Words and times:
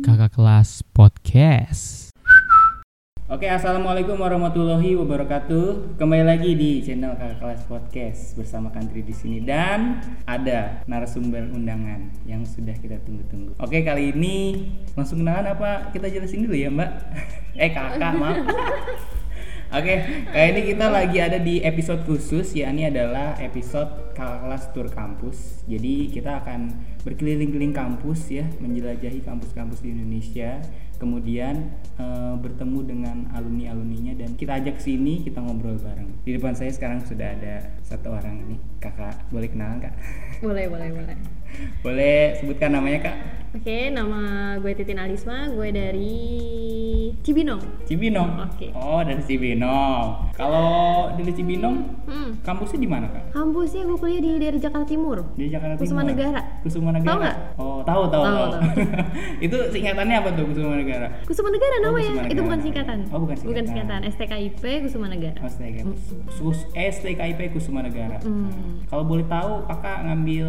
Kakak 0.00 0.32
kelas 0.32 0.80
podcast. 0.96 2.16
Oke, 3.28 3.44
assalamualaikum 3.44 4.16
warahmatullahi 4.16 4.96
wabarakatuh. 4.96 6.00
Kembali 6.00 6.24
lagi 6.24 6.56
di 6.56 6.80
channel 6.80 7.12
Kakak 7.12 7.44
Kelas 7.44 7.62
Podcast 7.68 8.40
bersama 8.40 8.72
Kantri 8.72 9.04
di 9.04 9.12
sini 9.12 9.44
dan 9.44 10.00
ada 10.24 10.80
narasumber 10.88 11.52
undangan 11.52 12.08
yang 12.24 12.40
sudah 12.48 12.72
kita 12.80 12.96
tunggu-tunggu. 13.04 13.60
Oke, 13.60 13.84
kali 13.84 14.16
ini 14.16 14.64
langsung 14.96 15.20
kenalan 15.20 15.52
apa 15.52 15.92
kita 15.92 16.08
jelasin 16.08 16.48
dulu 16.48 16.56
ya, 16.56 16.72
Mbak? 16.72 16.90
eh, 17.68 17.68
kakak, 17.68 18.16
maaf. 18.16 18.40
Oke, 19.70 20.26
kali 20.34 20.46
ini 20.50 20.74
kita 20.74 20.90
lagi 20.90 21.22
ada 21.22 21.38
di 21.38 21.62
episode 21.62 22.02
khusus, 22.02 22.58
yakni 22.58 22.90
adalah 22.90 23.38
episode 23.38 24.10
kelas 24.18 24.74
tour 24.74 24.90
kampus. 24.90 25.62
Jadi 25.70 26.10
kita 26.10 26.42
akan 26.42 26.74
berkeliling-keliling 27.06 27.70
kampus 27.70 28.34
ya, 28.34 28.50
menjelajahi 28.58 29.22
kampus-kampus 29.22 29.78
di 29.78 29.94
Indonesia. 29.94 30.58
Kemudian 30.98 31.70
eh, 32.02 32.34
bertemu 32.42 32.78
dengan 32.82 33.16
alumni-alumninya 33.30 34.18
dan 34.18 34.34
kita 34.34 34.58
ajak 34.58 34.82
sini 34.82 35.22
kita 35.22 35.38
ngobrol 35.38 35.78
bareng. 35.78 36.18
Di 36.26 36.34
depan 36.34 36.58
saya 36.58 36.74
sekarang 36.74 37.06
sudah 37.06 37.30
ada 37.30 37.70
satu 37.86 38.10
orang 38.10 38.42
ini, 38.42 38.58
kakak. 38.82 39.22
Boleh 39.30 39.54
kenalan 39.54 39.86
kak? 39.86 39.94
Boleh, 40.42 40.66
boleh, 40.66 40.90
boleh. 40.90 41.16
Boleh 41.86 42.42
sebutkan 42.42 42.74
namanya 42.74 43.06
kak? 43.06 43.39
Oke, 43.50 43.90
nama 43.90 44.20
gue 44.56 44.72
Titin 44.72 44.94
Alisma, 44.96 45.50
gue 45.50 45.68
dari 45.68 46.14
Cibinong. 47.20 47.58
Cibinong. 47.82 48.46
Oke. 48.46 48.70
Oh 48.72 49.02
dari 49.02 49.18
Cibinong. 49.20 50.30
Kalau 50.32 50.70
dari 51.12 51.34
Cibinong, 51.34 51.76
Hmm. 52.06 52.38
kampusnya 52.40 52.78
di 52.78 52.86
mana 52.86 53.06
kak? 53.06 53.34
Kampusnya 53.34 53.82
gue 53.84 53.98
kuliah 53.98 54.18
di 54.18 54.38
daerah 54.38 54.54
Jakarta 54.56 54.86
Timur. 54.86 55.26
Di 55.34 55.50
Jakarta 55.50 55.74
Kusuma 55.76 56.00
Timur. 56.00 56.10
Negara. 56.12 56.40
Kusuma 56.62 56.90
Negara. 56.92 57.10
Tahu 57.10 57.18
nggak? 57.18 57.36
Oh, 57.56 57.78
tahu 57.82 58.02
tahu 58.08 58.22
Tahu, 58.22 58.44
tahu. 58.48 58.62
itu 59.44 59.56
singkatannya 59.68 60.16
apa 60.16 60.28
tuh 60.30 60.44
Kusuma 60.46 60.74
Negara? 60.76 61.06
Kusuma 61.24 61.48
Negara 61.50 61.68
Oh, 61.72 61.82
namanya, 61.82 62.10
Kusuma 62.12 62.30
itu 62.30 62.40
bukan 62.40 62.60
singkatan. 62.62 62.98
Oh, 63.04 63.18
bukan 63.18 63.36
Bukan 63.42 63.64
singkatan. 63.66 63.98
singkatan. 63.98 64.00
STKIP 64.14 64.62
Kusuma 64.80 65.06
Negara. 65.08 65.38
Oh, 65.40 65.50
STKIP. 65.50 65.86
Sus- 66.30 66.66
STKIP 66.72 67.40
Kusuma 67.50 67.82
Negara. 67.82 68.16
Hmm. 68.20 68.78
Kalau 68.86 69.02
boleh 69.02 69.26
tahu, 69.26 69.66
kakak 69.66 70.06
ngambil 70.06 70.48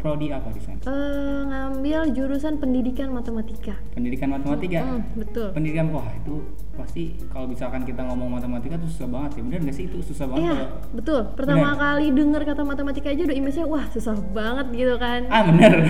prodi 0.00 0.32
apa 0.32 0.48
di 0.50 0.60
sana? 0.60 0.80
Eh, 0.80 1.40
ngambil 1.46 2.00
jurusan 2.10 2.37
pendidikan 2.38 3.10
matematika. 3.10 3.74
Pendidikan 3.90 4.28
matematika. 4.30 4.80
Hmm, 4.80 5.02
betul. 5.14 5.48
Pendidikan 5.50 5.90
wah 5.90 6.06
itu 6.08 6.34
pasti 6.72 7.02
kalau 7.28 7.46
misalkan 7.46 7.82
kita 7.82 8.02
ngomong 8.02 8.30
matematika 8.32 8.78
tuh 8.78 8.86
susah 8.86 9.08
banget 9.08 9.30
ya. 9.34 9.42
Bener 9.42 9.60
nggak 9.62 9.74
sih 9.74 9.84
itu 9.84 9.98
susah 10.00 10.26
banget? 10.26 10.42
Iya, 10.42 10.54
kalau- 10.54 10.70
betul. 10.94 11.20
Pertama 11.34 11.66
Bener. 11.68 11.80
kali 11.80 12.06
denger 12.12 12.42
kata 12.44 12.62
matematika 12.62 13.08
aja 13.08 13.22
udah 13.24 13.36
image-nya 13.36 13.66
wah 13.66 13.84
susah 13.88 14.14
banget 14.30 14.66
gitu 14.72 14.94
kan. 14.96 15.20
Ah 15.28 15.42
bener. 15.42 15.72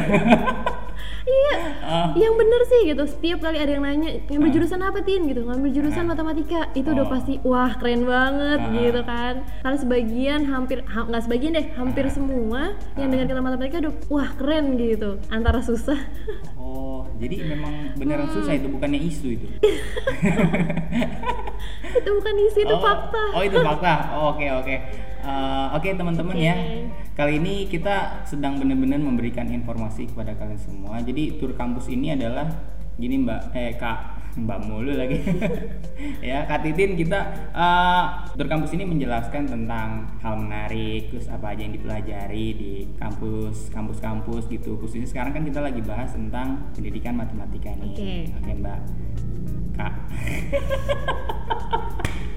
Iya, 1.29 1.57
Ah. 1.85 2.09
yang 2.17 2.35
bener 2.35 2.63
sih 2.67 2.89
gitu. 2.89 3.05
Setiap 3.05 3.39
kali 3.39 3.61
ada 3.61 3.69
yang 3.69 3.85
nanya 3.85 4.17
ngambil 4.27 4.49
Ah. 4.49 4.55
jurusan 4.57 4.81
apa 4.81 4.99
tin 5.05 5.29
gitu, 5.29 5.45
ngambil 5.45 5.71
jurusan 5.71 6.09
Ah. 6.09 6.11
matematika, 6.11 6.73
itu 6.73 6.89
udah 6.89 7.05
Oh. 7.05 7.13
pasti 7.13 7.37
wah 7.45 7.77
keren 7.77 8.03
banget 8.03 8.59
Ah. 8.59 8.73
gitu 8.73 9.01
kan. 9.05 9.35
Karena 9.61 9.77
sebagian 9.77 10.41
hampir 10.47 10.81
ha- 10.89 11.05
nggak 11.05 11.23
sebagian 11.23 11.53
deh, 11.53 11.67
hampir 11.77 12.09
Ah. 12.09 12.11
semua 12.11 12.61
yang 12.97 13.13
dengar 13.13 13.29
kata 13.29 13.43
matematika 13.45 13.77
udah 13.79 13.95
wah 14.09 14.31
keren 14.35 14.65
gitu. 14.75 15.21
Antara 15.29 15.61
susah. 15.61 16.01
Oh, 16.59 17.07
jadi 17.17 17.55
memang 17.55 17.95
beneran 17.97 18.29
susah 18.29 18.55
itu 18.59 18.69
bukannya 18.69 18.99
isu 18.99 19.27
itu. 19.39 19.47
itu 21.99 22.11
bukan 22.11 22.35
isi 22.45 22.61
itu 22.67 22.75
oh, 22.75 22.83
fakta. 22.83 23.25
Oh 23.35 23.43
itu 23.43 23.59
fakta. 23.63 23.95
Oh, 24.19 24.35
Oke 24.35 24.47
oke. 24.51 24.77
Eh, 25.19 25.67
Oke 25.77 25.93
teman-teman 25.93 26.35
Oke. 26.35 26.47
ya. 26.47 26.55
Kali 27.13 27.43
ini 27.43 27.67
kita 27.67 28.23
sedang 28.25 28.57
benar-benar 28.63 29.03
memberikan 29.03 29.51
informasi 29.51 30.09
kepada 30.09 30.33
kalian 30.39 30.61
semua. 30.61 31.03
Jadi 31.03 31.37
tur 31.43 31.53
kampus 31.59 31.91
ini 31.91 32.15
adalah 32.15 32.47
gini 32.99 33.23
Mbak 33.23 33.43
eh 33.55 33.75
Kak 33.79 34.18
Mbak 34.39 34.59
mulu 34.71 34.95
lagi. 34.95 35.19
ya 36.31 36.47
Kak 36.47 36.63
Titin 36.63 36.95
kita 36.95 37.51
tur 38.39 38.47
kampus 38.47 38.71
ini 38.79 38.87
menjelaskan 38.87 39.51
tentang 39.51 40.07
hal 40.23 40.39
menarik 40.39 41.11
terus 41.11 41.27
apa 41.27 41.55
aja 41.55 41.67
yang 41.67 41.75
dipelajari 41.75 42.47
di 42.55 42.75
kampus 42.99 43.71
kampus-kampus 43.75 44.47
gitu. 44.47 44.79
Khususnya 44.79 45.11
sekarang 45.11 45.35
kan 45.35 45.43
kita 45.43 45.59
lagi 45.59 45.83
bahas 45.83 46.15
tentang 46.15 46.71
pendidikan 46.73 47.19
matematika 47.19 47.75
nih. 47.75 47.91
Oke. 47.91 48.15
Oke 48.39 48.53
Mbak. 48.63 48.81
Kak. 49.79 49.95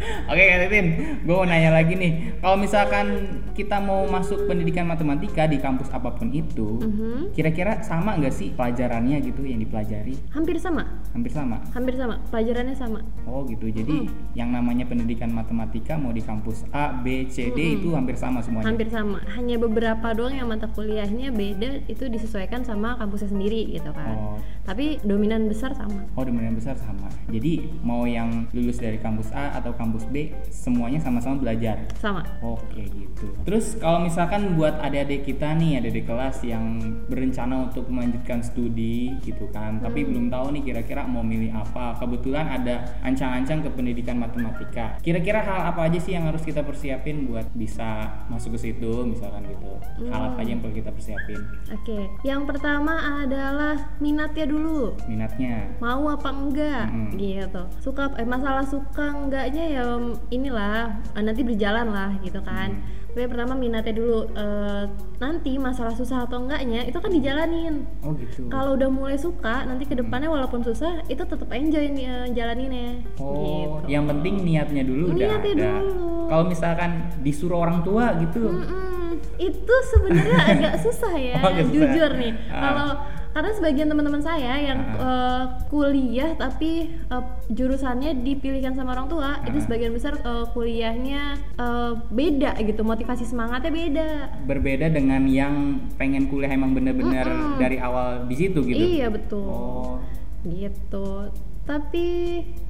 Oke 0.02 0.42
Kak 0.42 0.60
Titin, 0.66 0.86
gue 1.22 1.36
mau 1.36 1.46
nanya 1.46 1.72
lagi 1.72 1.94
nih. 1.94 2.12
Kalau 2.42 2.58
misalkan 2.58 3.08
kita 3.54 3.78
mau 3.78 4.08
masuk 4.08 4.50
pendidikan 4.50 4.84
matematika 4.84 5.46
di 5.46 5.62
kampus 5.62 5.92
apa 5.92 6.10
pun 6.10 6.32
itu, 6.32 6.82
Mhm. 6.82 7.32
kira-kira 7.32 7.84
sama 7.84 8.18
nggak 8.18 8.34
sih 8.34 8.50
pelajarannya 8.52 9.22
gitu 9.22 9.46
yang 9.46 9.60
dipelajari? 9.60 10.18
Hampir 10.34 10.58
sama, 10.58 10.88
Hampir 11.14 11.30
sama. 11.30 11.62
hampir 11.70 11.94
sama. 11.94 12.16
Pelajarannya 12.28 12.74
sama. 12.74 13.00
Oh 13.28 13.46
gitu. 13.46 13.70
Jadi 13.70 14.10
yang 14.34 14.50
namanya 14.50 14.88
pendidikan 14.88 15.30
matematika 15.30 15.96
mau 15.96 16.10
di 16.10 16.24
kampus 16.24 16.66
A, 16.72 16.96
B, 16.96 17.30
C, 17.30 17.54
D 17.54 17.78
itu 17.78 17.94
hampir 17.94 18.18
sama 18.18 18.42
semuanya. 18.42 18.68
Hampir 18.68 18.90
sama. 18.90 19.22
Hanya 19.38 19.62
beberapa 19.62 20.12
doang 20.12 20.34
yang 20.34 20.50
mata 20.50 20.66
kuliahnya 20.66 21.30
beda 21.30 21.86
itu 21.86 22.10
disesuaikan 22.10 22.64
sama 22.64 22.98
kampusnya 22.98 23.30
sendiri 23.30 23.70
gitu 23.70 23.92
kan. 23.94 24.16
Oh. 24.18 24.38
Tapi 24.62 25.02
dominan 25.02 25.50
besar 25.50 25.74
sama. 25.74 26.06
Oh, 26.16 26.24
dominan 26.24 26.56
besar 26.56 26.78
sama. 26.80 27.10
Jadi 27.28 27.68
mau 27.82 28.06
yang 28.06 28.48
lulus 28.56 28.78
dari 28.80 29.02
kampus 29.02 29.34
A 29.34 29.58
atau 29.58 29.74
kampus 29.76 30.06
B, 30.08 30.32
semuanya 30.48 31.02
sama-sama 31.02 31.42
belajar. 31.42 31.82
Sama. 31.98 32.22
Oke 32.40 32.86
gitu. 32.88 33.28
Terus 33.44 33.76
kalau 33.82 34.06
misalkan 34.06 34.54
buat 34.56 34.78
adik-adik 34.80 35.28
kita 35.28 35.58
nih, 35.58 35.82
adik-adik 35.82 36.06
kelas 36.08 36.38
yang 36.48 36.80
berencana 37.12 37.68
untuk 37.68 37.90
melanjutkan 37.92 38.40
studi 38.46 39.18
gitu 39.26 39.50
kan, 39.52 39.82
tapi 39.84 40.06
belum 40.08 40.32
tahu 40.32 40.56
nih 40.56 40.64
kira-kira 40.72 41.04
mau 41.10 41.26
milih 41.26 41.52
apa. 41.52 42.00
Kebetulan 42.00 42.46
ada 42.48 42.86
ancang-ancang 43.04 43.66
ke 43.66 43.70
pendidikan 43.74 44.18
matematika. 44.22 44.98
Kira-kira 45.02 45.44
hal 45.44 45.74
apa 45.74 45.90
aja 45.90 46.00
sih 46.00 46.14
yang 46.14 46.30
harus 46.30 46.46
kita 46.46 46.62
persiapin 46.64 47.28
buat 47.28 47.50
bisa 47.58 48.24
masuk 48.30 48.56
ke 48.56 48.70
situ, 48.72 48.92
misalkan 49.10 49.44
gitu. 49.50 49.74
Hal 50.08 50.34
apa 50.34 50.46
aja 50.46 50.50
yang 50.54 50.62
perlu 50.62 50.76
kita 50.78 50.94
persiapin? 50.94 51.40
Oke, 51.74 52.08
yang 52.24 52.46
pertama 52.46 53.26
adalah 53.26 53.98
minatnya 53.98 54.46
dulu. 54.48 54.61
Minatnya. 55.06 55.74
Mau 55.78 56.06
apa 56.08 56.30
enggak 56.30 56.86
Mm-mm. 56.88 57.16
gitu. 57.16 57.62
Suka 57.80 58.12
eh, 58.16 58.26
masalah 58.26 58.64
suka 58.64 59.06
enggaknya 59.12 59.64
ya 59.72 59.84
inilah 60.30 60.92
eh, 61.14 61.24
nanti 61.24 61.42
berjalan 61.42 61.90
lah 61.90 62.12
gitu 62.22 62.40
kan. 62.42 62.82
Tapi 63.12 63.28
pertama 63.28 63.54
minatnya 63.54 63.92
dulu 63.92 64.24
Eh, 64.32 64.84
nanti 65.20 65.60
masalah 65.60 65.92
susah 65.92 66.24
atau 66.24 66.40
enggaknya 66.40 66.88
itu 66.88 66.96
kan 66.96 67.12
dijalanin. 67.12 67.84
Oh 68.02 68.16
gitu. 68.16 68.48
Kalau 68.48 68.74
udah 68.74 68.88
mulai 68.88 69.18
suka, 69.18 69.68
nanti 69.68 69.84
ke 69.84 69.94
depannya 69.94 70.32
walaupun 70.32 70.64
susah, 70.64 71.04
itu 71.06 71.20
tetap 71.20 71.52
enjoy 71.52 71.92
nih 71.92 72.32
jalaninnya. 72.32 73.04
Oh, 73.20 73.84
gitu. 73.84 73.92
yang 73.92 74.08
penting 74.08 74.40
niatnya 74.42 74.84
dulu 74.84 75.12
udah 75.12 75.28
Niatnya 75.28 75.54
ada. 75.54 75.72
dulu. 75.84 76.08
Kalau 76.32 76.44
misalkan 76.48 76.92
disuruh 77.20 77.60
orang 77.60 77.84
tua 77.84 78.16
gitu, 78.18 78.48
Mm-mm. 78.48 79.01
Itu 79.41 79.75
sebenarnya 79.90 80.38
agak 80.53 80.74
susah 80.79 81.13
ya, 81.13 81.38
Oh, 81.38 81.50
agak 81.50 81.66
susah. 81.66 81.74
jujur 81.74 82.12
nih. 82.16 82.34
Ah. 82.47 82.62
Kalau 82.62 82.90
karena 83.31 83.52
sebagian 83.53 83.88
teman-teman 83.88 84.19
saya 84.19 84.53
yang 84.62 84.79
Ah. 84.91 85.02
eh, 85.02 85.44
kuliah 85.68 86.35
tapi 86.35 86.72
eh, 86.94 87.24
jurusannya 87.50 88.22
dipilihkan 88.22 88.74
sama 88.74 88.91
orang 88.91 89.07
tua, 89.07 89.40
itu 89.41 89.56
Ah. 89.56 89.63
sebagian 89.63 89.91
besar 89.91 90.13
eh, 90.16 90.46
kuliahnya 90.47 91.22
eh, 91.57 91.91
beda 92.07 92.59
gitu, 92.62 92.81
motivasi 92.84 93.24
semangatnya 93.24 93.72
beda. 93.72 94.09
berbeda 94.44 94.88
dengan 94.90 95.25
yang 95.25 95.53
pengen 95.96 96.28
kuliah 96.28 96.52
emang 96.52 96.72
bener-bener 96.72 97.25
Mm-mm. 97.25 97.58
dari 97.58 97.78
awal 97.78 98.25
di 98.25 98.35
situ 98.38 98.62
gitu. 98.62 98.78
Iya 98.78 99.08
betul, 99.08 99.47
Oh, 99.47 99.97
gitu. 100.44 101.31
Tapi 101.62 102.06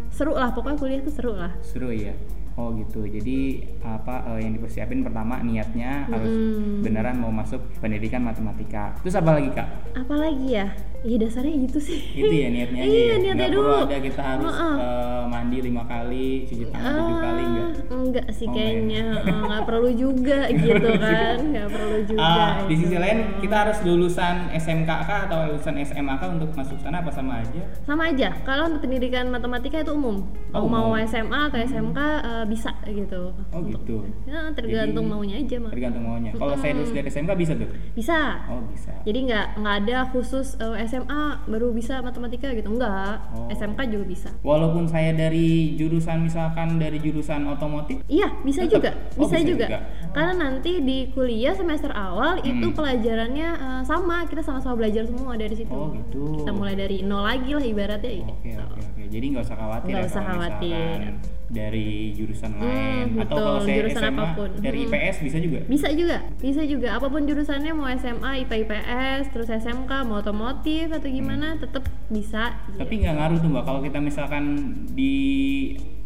seru 0.10 0.34
lah, 0.34 0.52
pokoknya 0.52 0.78
kuliah 0.78 1.02
tuh 1.02 1.12
seru 1.12 1.34
lah. 1.34 1.52
seru 1.62 1.90
ya. 1.90 2.14
Oh 2.62 2.70
gitu. 2.78 3.02
Jadi 3.04 3.66
apa 3.82 4.22
eh, 4.30 4.46
yang 4.46 4.54
dipersiapin 4.54 5.02
pertama 5.02 5.42
niatnya 5.42 6.06
harus 6.06 6.30
Mm. 6.30 6.86
beneran 6.86 7.18
mau 7.18 7.34
masuk 7.34 7.58
pendidikan 7.82 8.22
matematika. 8.22 8.94
Terus 9.02 9.18
apa 9.18 9.34
lagi 9.34 9.50
kak? 9.50 9.98
Apalagi 9.98 10.48
ya? 10.54 10.70
Iya 11.02 11.18
dasarnya 11.20 11.56
gitu 11.66 11.80
sih. 11.82 11.98
Itu 12.14 12.30
ya 12.30 12.48
niatnya 12.48 12.78
aja. 12.78 12.86
Iya, 12.86 13.02
ya? 13.02 13.16
niatnya 13.18 13.34
Nggak 13.34 13.52
dulu. 13.52 13.66
perlu 13.66 13.84
ada 13.84 13.98
kita 14.00 14.22
harus 14.24 14.54
Heeh. 14.54 14.76
eh, 14.78 15.22
mandi 15.26 15.58
lima 15.60 15.84
kali, 15.84 16.28
cuci 16.46 16.64
tangan 16.68 16.92
tujuh 16.94 17.10
Ah, 17.12 17.22
kali 17.24 17.42
enggak? 17.44 17.70
enggak 17.92 18.28
sih 18.30 18.46
Oh, 18.46 18.54
kayaknya 18.54 19.04
Eh, 19.32 19.42
nggak 19.42 19.64
perlu 19.64 19.90
juga 19.92 20.40
gitu 20.48 20.90
kan 20.96 21.38
nggak 21.44 21.68
perlu 21.68 21.98
juga 22.06 22.22
Ah, 22.22 22.52
di 22.64 22.76
sisi 22.76 22.96
lain 22.96 23.18
kita 23.38 23.56
harus 23.58 23.78
lulusan 23.82 24.36
SMK 24.52 24.90
kah 25.02 25.20
atau 25.26 25.40
lulusan 25.48 25.74
SMA 25.82 26.14
kah 26.16 26.30
untuk 26.30 26.50
masuk 26.52 26.78
sana 26.78 27.00
apa 27.00 27.10
sama 27.10 27.42
aja? 27.42 27.62
sama 27.82 28.04
aja 28.08 28.38
kalau 28.44 28.70
untuk 28.70 28.82
pendidikan 28.84 29.26
matematika 29.28 29.82
itu 29.82 29.92
umum 29.92 30.22
Oh, 30.52 30.66
mau 30.66 30.92
umum. 30.92 31.02
SMA 31.02 31.40
atau 31.48 31.58
SMK 31.58 31.98
eh, 31.98 32.46
bisa 32.46 32.72
gitu 32.86 33.34
Oh 33.50 33.62
gitu. 33.64 34.06
ya, 34.24 34.52
tergantung 34.52 35.06
Jadi, 35.06 35.12
maunya 35.12 35.36
aja 35.40 35.58
mah 35.58 35.72
Tergantung 35.72 36.04
maunya. 36.04 36.32
Kalau 36.32 36.54
saya 36.56 36.72
lulus 36.74 36.92
dari 36.92 37.08
SMK 37.08 37.32
bisa 37.34 37.54
tuh? 37.56 37.70
bisa 37.92 38.20
Oh 38.46 38.62
bisa. 38.68 38.94
jadi 39.02 39.20
nggak 39.24 39.46
nggak 39.58 39.76
ada 39.82 39.98
khusus 40.08 40.54
eh, 40.58 40.86
SMA 40.92 41.24
baru 41.48 41.72
bisa 41.72 42.00
matematika 42.00 42.52
gitu 42.52 42.68
enggak 42.70 43.24
Oh. 43.32 43.48
SMK 43.50 43.80
juga 43.88 44.06
bisa 44.06 44.30
Walaupun 44.42 44.86
saya 44.86 45.12
dari 45.12 45.74
jurusan 45.74 46.20
misalkan 46.22 46.76
dari 46.76 47.00
jurusan 47.00 47.48
otomotif, 47.48 48.04
iya 48.06 48.28
bisa 48.42 48.62
Tetep? 48.62 48.74
juga 48.74 48.92
Oh, 49.16 49.24
bisa, 49.24 49.38
bisa 49.38 49.48
juga, 49.48 49.66
juga. 49.66 49.80
karena 50.12 50.34
nanti 50.38 50.72
di 50.80 50.98
kuliah 51.10 51.54
semester 51.54 51.90
awal 51.92 52.42
itu 52.42 52.60
Hmm. 52.62 52.76
pelajarannya 52.76 53.50
eh, 53.54 53.82
sama 53.84 54.26
kita 54.26 54.42
sama-sama 54.42 54.76
belajar 54.76 55.06
semua 55.06 55.34
dari 55.34 55.56
situ 55.56 55.72
Oh, 55.72 55.94
gitu. 55.94 56.44
kita 56.44 56.52
mulai 56.52 56.76
dari 56.76 57.00
nol 57.02 57.24
lagi 57.24 57.52
lah 57.52 57.64
ibaratnya 57.64 58.12
Oke 58.22 58.44
gitu. 58.46 58.60
oke 58.60 58.80
oke. 58.84 59.02
Jadi 59.08 59.26
nggak 59.30 59.44
usah 59.44 59.58
khawatir 59.58 59.88
Nggak 59.90 60.02
ya 60.02 60.10
usah 60.10 60.24
khawatir. 60.24 60.76
misalkan 60.76 61.41
dari 61.52 61.90
jurusan 62.12 62.48
Hmm, 62.50 62.64
lain 62.64 63.06
atau 63.14 63.36
betul, 63.36 63.44
kalau 63.44 63.60
saya 63.62 63.76
jurusan 63.78 64.02
SMA 64.02 64.16
apa 64.18 64.26
pun. 64.34 64.50
dari 64.58 64.78
Hmm. 64.78 64.86
IPS 64.88 65.16
bisa 65.22 65.38
juga. 65.38 65.60
bisa 65.66 65.88
juga 65.92 66.18
bisa 66.38 66.62
juga 66.64 66.90
apa 66.94 67.08
pun 67.08 67.22
jurusannya 67.22 67.72
mau 67.72 67.88
SMA 67.90 68.32
IPA 68.42 68.56
IPS 68.58 69.24
terus 69.30 69.50
SMK 69.52 69.92
mau 70.04 70.18
otomotif 70.18 70.88
atau 70.90 71.06
gimana 71.06 71.56
tetap 71.56 71.84
bisa 72.08 72.56
Hmm. 72.66 72.80
Tapi 72.80 72.94
gitu. 72.94 73.04
nggak 73.04 73.16
ngaruh 73.18 73.38
tuh 73.38 73.50
mbak 73.50 73.64
kalau 73.64 73.80
kita 73.80 74.00
misalkan 74.00 74.44
di 74.90 75.14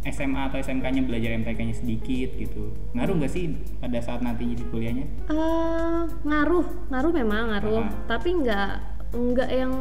SMA 0.04 0.38
atau 0.44 0.58
SMK-nya 0.60 1.02
belajar 1.02 1.34
MTK-nya 1.36 1.74
sedikit 1.76 2.30
gitu. 2.36 2.74
Ngaruh 2.92 3.14
nggak 3.16 3.32
sih 3.32 3.50
pada 3.76 3.98
saat 4.00 4.22
nanti 4.22 4.46
di 4.48 4.62
kuliahnya? 4.64 5.06
Eh, 5.28 6.02
ngaruh 6.24 6.62
ngaruh 6.88 7.12
memang 7.12 7.44
ngaruh 7.52 7.82
Ah. 7.82 7.90
tapi 8.08 8.34
nggak 8.36 8.70
nggak 9.12 9.50
yang 9.50 9.74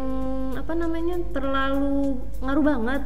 apa 0.55 0.72
namanya 0.72 1.19
terlalu 1.31 2.14
ngaruh 2.38 2.64
banget 2.64 3.02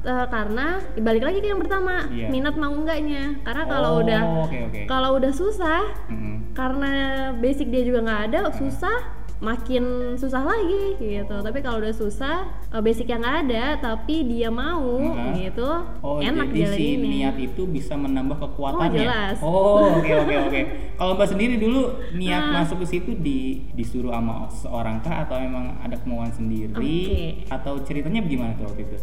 Eh, 0.00 0.26
karena 0.28 0.66
balik 0.96 1.20
lagi 1.20 1.38
ke 1.38 1.48
yang 1.48 1.58
pertama 1.58 2.06
Iya. 2.06 2.30
minat 2.30 2.54
mau 2.54 2.70
enggaknya 2.70 3.42
karena 3.42 3.64
kalau 3.64 3.90
Oh, 3.92 4.00
udah 4.00 4.22
oke 4.40 4.58
oke. 4.64 4.80
kalau 4.86 5.10
udah 5.14 5.32
susah 5.32 5.90
Mm-mm. 6.06 6.54
karena 6.54 6.92
basic 7.34 7.66
dia 7.66 7.82
juga 7.82 8.00
nggak 8.00 8.22
ada 8.26 8.40
susah 8.52 9.18
makin 9.38 9.84
susah 10.14 10.42
lagi 10.42 10.98
gitu 10.98 11.30
tapi 11.38 11.58
kalau 11.58 11.78
udah 11.78 11.90
susah 11.92 12.42
eh, 12.68 12.78
basic 12.80 13.06
yang 13.06 13.20
nggak 13.20 13.38
ada 13.44 13.64
tapi 13.76 14.22
dia 14.24 14.46
mau 14.48 14.98
Aha. 15.04 15.34
gitu 15.36 15.66
Oh, 15.98 16.18
enak 16.18 16.46
jadi 16.48 16.70
si 16.72 16.84
ini 16.96 17.06
niat 17.18 17.34
itu 17.36 17.62
bisa 17.64 17.94
menambah 17.94 18.38
kekuatannya. 18.40 18.86
Oh, 18.88 18.94
jelas. 18.96 19.36
Oh, 19.40 19.82
oke 19.98 20.12
oke 20.16 20.34
oke. 20.44 20.60
Kalau 20.96 21.12
Mbak 21.14 21.28
sendiri 21.28 21.54
dulu 21.56 21.82
niat 22.12 22.42
Ah. 22.44 22.62
masuk 22.62 22.82
ke 22.82 22.86
situ 22.88 23.10
di 23.14 23.66
disuruh 23.72 24.10
sama 24.10 24.46
seorang 24.48 24.98
kah 25.00 25.22
atau 25.22 25.38
memang 25.38 25.74
ada 25.80 25.94
kemauan 25.96 26.30
sendiri 26.30 26.70
Oke. 26.70 27.46
atau 27.46 27.78
ceritanya 27.80 28.18
bagaimana 28.20 28.54
tuh 28.54 28.66
waktu 28.68 28.82
itu? 28.84 28.96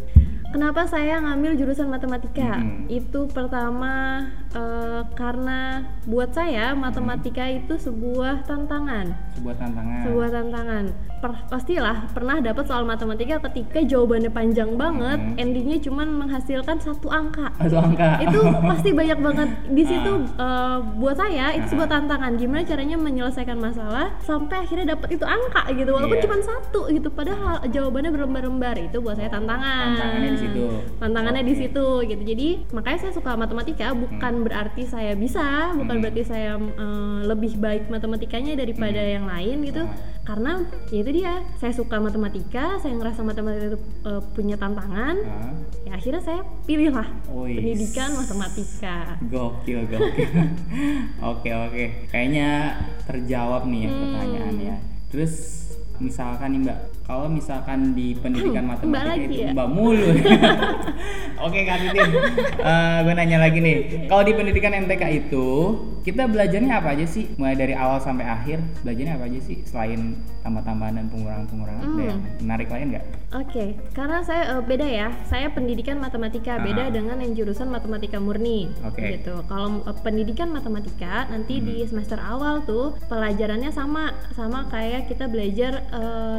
Kenapa 0.54 0.86
saya 0.86 1.18
ngambil 1.20 1.58
jurusan 1.58 1.90
matematika? 1.90 2.62
Mm-mm. 2.62 2.86
Itu 2.86 3.26
pertama 3.28 4.24
eh, 4.54 5.02
karena 5.18 5.84
buat 6.06 6.30
saya 6.32 6.72
matematika 6.72 7.44
itu 7.50 7.74
sebuah 7.76 8.46
tantangan. 8.46 9.10
Sebuah 9.36 9.56
tantangan. 9.58 10.02
Sebuah 10.06 10.28
tantangan. 10.30 10.84
Per- 11.26 11.42
pastilah 11.48 12.06
pernah 12.10 12.38
dapat 12.38 12.62
soal 12.64 12.82
matematika 12.82 13.42
ketika 13.42 13.82
jawabannya 13.82 14.30
panjang 14.30 14.70
banget, 14.74 15.18
Mm-mm. 15.18 15.34
endingnya 15.36 15.78
cuman 15.80 16.06
menghasilkan 16.16 16.78
satu 16.78 17.10
angka. 17.10 17.50
Satu 17.58 17.76
angka. 17.76 18.22
itu 18.22 18.38
pasti 18.62 18.90
banyak 18.92 19.18
banget 19.18 19.48
di 19.68 19.82
situ 19.82 20.12
eh, 20.36 20.78
buat 20.96 21.16
saya 21.16 21.50
itu 21.52 21.66
Ah. 21.66 21.68
sebuah 21.68 21.88
tantangan 21.88 22.32
gimana 22.36 22.62
caranya 22.62 22.94
menyelesaikan 22.96 23.58
masalah 23.58 24.14
sampai 24.20 24.62
akhirnya 24.62 24.94
dapat 24.94 25.08
itu 25.12 25.24
angka 25.26 25.66
gitu 25.72 25.90
walaupun 25.90 26.14
Iya. 26.14 26.24
cuma 26.24 26.36
satu 26.40 26.80
gitu 26.88 27.08
padahal 27.10 27.58
jawabannya 27.66 28.10
berlembar-lembar 28.12 28.76
itu 28.78 28.96
buat 28.98 29.16
saya 29.16 29.26
tantangan 29.28 29.92
Tantangannya 29.92 30.30
di 30.30 30.40
situ. 30.40 30.62
tantangannya 30.96 31.42
di 31.42 31.52
Oke. 31.52 31.60
situ 31.60 31.86
gitu 32.06 32.22
jadi 32.24 32.48
makanya 32.70 32.98
saya 33.00 33.12
suka 33.12 33.30
matematika 33.34 33.90
bukan 33.92 34.34
berarti 34.42 34.82
saya 34.84 35.12
bisa 35.12 35.42
bukan 35.74 35.90
Hmm. 35.92 36.02
berarti 36.02 36.22
saya 36.22 36.52
eh, 36.54 37.18
lebih 37.24 37.56
baik 37.56 37.88
matematikanya 37.88 38.54
daripada 38.54 39.00
Hmm. 39.00 39.12
yang 39.12 39.24
lain 39.26 39.56
gitu 39.64 39.82
Ah. 39.82 40.14
Karena 40.26 40.58
ya 40.90 40.98
itu 41.00 41.10
dia 41.14 41.32
saya 41.56 41.70
suka 41.70 41.96
matematika 41.96 42.76
saya 42.76 42.92
ngerasa 42.92 43.22
matematika 43.22 43.66
itu 43.68 43.78
eh, 44.02 44.22
punya 44.34 44.56
tantangan 44.56 45.16
Ah. 45.22 45.54
ya 45.82 45.94
akhirnya 45.94 46.18
saya 46.18 46.42
pilih 46.64 46.90
lah 46.90 47.06
Wih. 47.30 47.56
pendidikan 47.56 48.10
matematika 48.12 49.14
Gokil, 49.22 49.86
gokil. 49.86 50.28
oke, 51.30 51.46
oke. 51.48 51.84
Kayaknya 52.08 52.50
terjawab 53.04 53.64
nih 53.64 53.80
ya 53.80 53.88
Hmm. 53.88 54.00
pertanyaannya. 54.02 54.74
Terus 55.08 55.34
misalkan 55.96 56.48
nih 56.52 56.60
Mbak, 56.66 56.78
kalau 57.06 57.30
misalkan 57.30 57.94
di 57.94 58.12
pendidikan 58.14 58.66
Mbak 58.66 58.82
matematika 58.82 59.06
lagi 59.06 59.24
itu 59.24 59.38
ya? 59.40 59.50
Mbak 59.54 59.68
mulu. 59.70 60.08
oke 61.46 61.58
Kak 61.62 61.76
Titin, 61.80 62.10
Eh, 62.58 62.98
gue 63.00 63.14
nanya 63.14 63.38
lagi 63.38 63.58
nih. 63.58 63.76
Kalau 64.06 64.22
di 64.22 64.32
pendidikan 64.32 64.74
MTK 64.76 65.02
itu 65.16 65.46
kita 66.02 66.26
belajarnya 66.26 66.72
apa 66.76 66.92
aja 66.92 67.06
sih? 67.06 67.30
Mulai 67.36 67.54
dari 67.56 67.74
awal 67.74 67.98
sampai 67.98 68.24
akhir 68.24 68.58
belajarnya 68.82 69.14
apa 69.14 69.24
aja 69.24 69.40
sih? 69.40 69.62
Selain 69.62 70.14
tambah-tambahan 70.42 70.94
dan 70.96 71.06
pengurangan-pengurangan, 71.06 71.82
ada 71.82 71.90
Hmm. 71.92 72.06
yang 72.08 72.20
menarik 72.40 72.68
lain 72.68 72.86
nggak? 72.92 73.04
Oke, 73.36 73.64
karena 73.92 74.18
saya 74.22 74.42
eh, 74.48 74.62
beda 74.64 74.86
ya. 74.86 75.08
Saya 75.24 75.50
pendidikan 75.50 75.98
matematika 75.98 76.56
Ah. 76.56 76.62
beda 76.62 76.84
dengan 76.88 77.18
yang 77.18 77.34
jurusan 77.34 77.66
matematika 77.68 78.18
murni. 78.18 78.70
Oke. 78.82 79.18
Gitu. 79.18 79.34
Kalau 79.44 79.82
eh, 79.82 79.96
pendidikan 80.00 80.50
matematika 80.50 81.26
nanti 81.26 81.58
di 81.58 81.82
Hmm. 81.82 81.88
semester 81.88 82.18
awal 82.18 82.62
tuh 82.62 82.98
pelajarannya 83.06 83.70
sama 83.70 84.10
sama 84.32 84.66
kayak 84.66 85.06
kita 85.06 85.26
belajar 85.26 85.82
eh, 85.84 86.38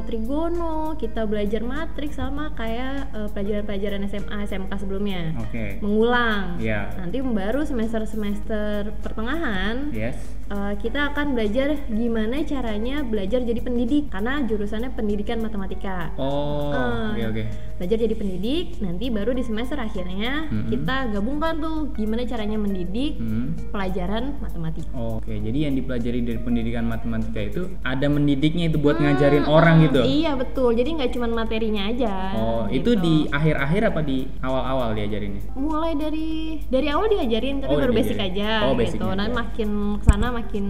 trigono, 0.57 0.97
kita 0.97 1.21
belajar 1.29 1.61
matriks 1.61 2.17
sama 2.17 2.49
kayak 2.57 3.13
eh, 3.13 3.29
pelajaran-pelajaran 3.29 4.01
SMA, 4.09 4.37
SMK 4.49 4.71
sebelumnya. 4.81 5.37
Oke. 5.37 5.77
Mengulang. 5.85 6.57
Iya. 6.57 6.97
Nanti 6.97 7.21
baru 7.21 7.61
semester-semester 7.61 8.89
pertengahan 9.05 9.93
Yes. 9.93 10.17
Uh, 10.47 10.71
kita 10.77 11.11
akan 11.11 11.33
belajar 11.33 11.75
gimana 11.87 12.39
caranya 12.41 13.03
belajar 13.03 13.41
jadi 13.41 13.59
pendidik 13.59 14.07
karena 14.07 14.39
jurusannya 14.41 14.89
pendidikan 14.89 15.37
matematika. 15.37 16.15
Oh, 16.15 16.71
Ah. 16.71 17.11
oke 17.11 17.23
oke. 17.27 17.43
Belajar 17.77 17.97
jadi 17.99 18.15
pendidik, 18.15 18.79
nanti 18.79 19.07
baru 19.07 19.31
di 19.31 19.43
semester 19.43 19.75
akhirnya 19.77 20.47
Mm-mm. 20.47 20.71
kita 20.71 21.11
gabungkan 21.11 21.59
tuh 21.59 21.75
gimana 21.91 22.23
caranya 22.23 22.55
mendidik 22.55 23.17
Hmm. 23.17 23.59
pelajaran 23.69 24.39
matematika. 24.39 24.87
Oke, 24.93 25.35
jadi 25.35 25.67
yang 25.67 25.75
dipelajari 25.75 26.19
dari 26.21 26.39
pendidikan 26.39 26.85
matematika 26.85 27.39
itu 27.39 27.61
ada 27.83 28.07
mendidiknya 28.07 28.67
itu 28.67 28.77
buat 28.77 28.97
ngajarin 28.97 29.43
orang 29.43 29.83
gitu. 29.83 29.99
Iya 30.01 30.33
betul, 30.33 30.73
jadi 30.73 30.89
nggak 30.95 31.11
cuma 31.11 31.27
materinya 31.29 31.85
aja. 31.85 32.13
Oh, 32.33 32.63
itu 32.67 32.87
gitu. 32.89 33.03
di 33.03 33.15
akhir-akhir 33.27 33.81
apa 33.85 33.99
di 34.01 34.17
awal-awal 34.39 34.93
diajarinnya? 34.93 35.43
mulai 35.53 35.93
dari 35.93 36.29
dari 36.65 36.87
awal 36.87 37.09
diajarin 37.09 37.59
tapi 37.59 37.67
Oh, 37.67 37.77
baru 37.77 37.91
diajarin. 37.91 37.99
basic 37.99 38.17
aja 38.23 38.49
Oh, 38.63 38.73
gitu. 38.73 39.05
Nanti 39.05 39.27
aja. 39.27 39.35
makin 39.35 39.69
ke 39.97 40.05
sana 40.05 40.27
makin 40.37 40.65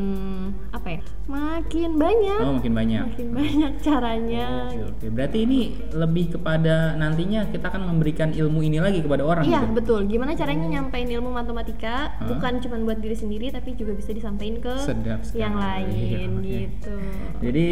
apa 0.71 0.87
ya? 0.95 1.01
Makin 1.27 1.89
banyak. 1.95 2.39
Oh, 2.39 2.55
makin 2.55 2.73
banyak. 2.73 3.03
Makin 3.05 3.27
banyak 3.35 3.71
caranya. 3.83 4.47
Oke, 4.65 4.79
oke. 4.87 5.05
Berarti 5.11 5.37
ini 5.43 5.59
lebih 5.91 6.25
kepada 6.33 6.95
nantinya 6.95 7.43
kita 7.47 7.67
akan 7.67 7.83
memberikan 7.85 8.31
ilmu 8.31 8.63
ini 8.63 8.79
lagi 8.79 9.03
kepada 9.03 9.21
orang 9.21 9.43
Iya 9.43 9.59
gitu. 9.61 9.75
betul. 9.75 9.99
Gimana 10.07 10.31
caranya 10.33 10.65
nyampein 10.69 11.09
ilmu 11.09 11.29
matematika 11.29 12.15
Hah? 12.15 12.25
bukan 12.25 12.63
cuma 12.63 12.79
buat 12.79 12.97
diri 12.97 13.13
sendiri 13.13 13.51
tapi 13.51 13.75
juga 13.75 13.91
bisa 13.91 14.11
disampaikan 14.11 14.63
ke 14.63 14.73
Sedap 14.79 15.19
sekali. 15.21 15.43
yang 15.43 15.55
lain 15.55 16.29
Oke. 16.37 16.47
gitu. 16.47 16.95
Jadi 17.43 17.67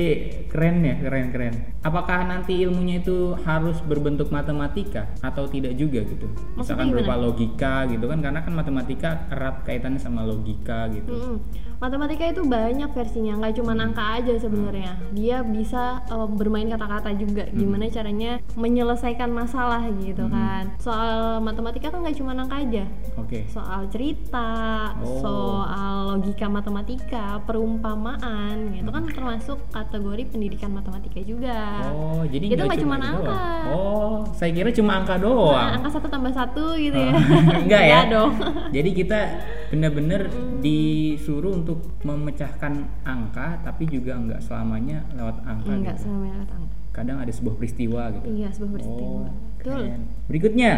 keren 0.45 0.75
ya, 0.83 0.95
keren 0.99 1.27
keren. 1.31 1.55
Apakah 1.81 2.25
nanti 2.25 2.59
ilmunya 2.59 2.99
itu 2.99 3.37
harus 3.41 3.79
berbentuk 3.79 4.29
matematika 4.29 5.07
atau 5.21 5.47
tidak 5.47 5.73
juga 5.73 6.01
gitu? 6.01 6.27
Misalkan 6.53 6.59
Maksudnya 6.59 6.91
berupa 6.91 7.13
gimana? 7.13 7.23
logika 7.23 7.73
gitu 7.87 8.05
kan 8.05 8.19
karena 8.19 8.39
kan 8.41 8.53
matematika 8.53 9.09
erat 9.29 9.55
kaitannya 9.63 10.01
sama 10.01 10.25
logika 10.25 10.91
gitu. 10.91 11.13
Mm-mm. 11.13 11.37
Matematika 11.85 12.25
itu 12.25 12.41
banyak 12.41 12.89
versinya, 12.91 13.37
nggak 13.37 13.53
cuma 13.55 13.71
Hmm. 13.71 13.83
angka 13.85 14.17
aja 14.17 14.33
sebenarnya. 14.39 14.97
Dia 15.11 15.45
bisa 15.45 16.01
eh, 16.03 16.27
bermain 16.31 16.65
kata-kata 16.65 17.13
juga. 17.13 17.45
Hmm. 17.45 17.53
Gimana 17.55 17.85
caranya 17.87 18.31
menyelesaikan 18.55 19.29
masalah 19.29 19.85
gitu 19.95 20.25
kan. 20.25 20.73
Soal 20.77 21.37
matematika 21.39 21.87
kan 21.87 22.01
nggak 22.01 22.17
cuma 22.17 22.33
angka 22.33 22.57
aja. 22.57 22.83
Oke. 23.15 23.45
Soal 23.47 23.85
cerita, 23.87 24.49
Oh. 24.97 25.21
soal 25.21 25.95
logika 26.11 26.49
matematika, 26.49 27.37
perumpamaan, 27.45 28.73
gitu 28.73 28.89
kan 28.89 29.03
termasuk 29.05 29.61
kategori 29.69 30.23
pendidikan 30.27 30.71
matematika 30.71 31.21
juga. 31.21 31.85
Oh, 31.87 32.25
jadi 32.25 32.45
Itu 32.47 32.63
nggak 32.65 32.81
cuma 32.81 32.97
itu 32.97 33.05
angka. 33.05 33.29
doang. 33.29 33.65
Oh, 33.69 34.15
saya 34.33 34.49
kira 34.49 34.69
cuma 34.71 34.91
angka 34.97 35.15
Nah, 35.15 35.21
doang. 35.21 35.69
angka 35.77 35.89
satu 35.91 36.07
tambah 36.07 36.33
satu 36.33 36.73
gitu 36.75 36.97
ya. 36.97 37.13
Enggak 37.61 37.83
ya? 37.83 37.99
dong. 38.07 38.31
Jadi 38.71 38.89
kita 38.91 39.19
benar-benar 39.69 40.29
disuruh 40.61 41.53
untuk 41.57 41.97
memecahkan 42.05 42.73
angka, 43.05 43.61
tapi 43.65 43.89
juga 43.89 44.17
enggak 44.17 44.41
selamanya 44.45 45.05
lewat 45.13 45.41
angka. 45.45 45.71
Enggak 45.73 45.97
gitu. 45.97 46.05
sama 46.09 46.27
angka. 46.31 46.57
Kadang 46.95 47.17
ada 47.19 47.31
sebuah 47.33 47.55
peristiwa 47.59 48.01
gitu. 48.15 48.27
Iya, 48.31 48.49
sebuah 48.55 48.71
peristiwa. 48.79 49.03
Oh, 49.03 49.27
Betul. 49.59 49.83
keren. 49.83 50.01
Berikutnya, 50.31 50.71